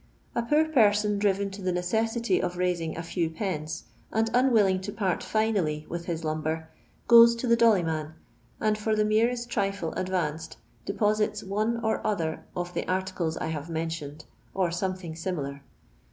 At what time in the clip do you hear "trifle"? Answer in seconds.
9.51-9.93